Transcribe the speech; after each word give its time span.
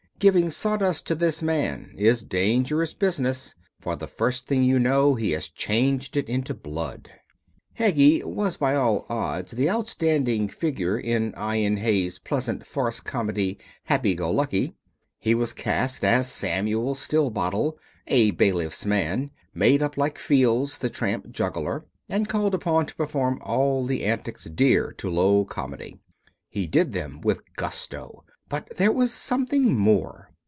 Giving 0.21 0.51
sawdust 0.51 1.07
to 1.07 1.15
this 1.15 1.41
man 1.41 1.95
is 1.97 2.23
dangerous 2.23 2.93
business, 2.93 3.55
for 3.79 3.95
the 3.95 4.05
first 4.05 4.45
thing 4.45 4.61
you 4.63 4.77
know 4.77 5.15
he 5.15 5.31
has 5.31 5.49
changed 5.49 6.15
it 6.15 6.29
into 6.29 6.53
blood. 6.53 7.09
Heggie 7.73 8.23
was 8.23 8.55
by 8.55 8.75
all 8.75 9.07
odds 9.09 9.53
the 9.53 9.67
outstanding 9.67 10.47
figure 10.47 10.95
in 10.95 11.33
Ian 11.35 11.77
Hay's 11.77 12.19
pleasant 12.19 12.67
farce 12.67 12.99
comedy, 12.99 13.57
Happy 13.85 14.13
Go 14.13 14.29
Lucky. 14.29 14.75
He 15.17 15.33
was 15.33 15.53
cast 15.53 16.05
as 16.05 16.31
Samuel 16.31 16.93
Stillbottle, 16.93 17.79
a 18.05 18.29
bailiff's 18.29 18.85
man, 18.85 19.31
made 19.55 19.81
up 19.81 19.97
like 19.97 20.19
Fields, 20.19 20.77
the 20.77 20.91
tramp 20.91 21.31
juggler, 21.31 21.87
and 22.07 22.29
called 22.29 22.53
upon 22.53 22.85
to 22.85 22.95
perform 22.95 23.41
all 23.43 23.87
the 23.87 24.05
antics 24.05 24.43
dear 24.43 24.91
to 24.99 25.09
low 25.09 25.45
comedy. 25.45 25.97
He 26.47 26.67
did 26.67 26.91
them 26.91 27.21
with 27.21 27.41
gusto, 27.55 28.23
but 28.49 28.67
there 28.75 28.91
was 28.91 29.13
something 29.13 29.73
more. 29.79 30.27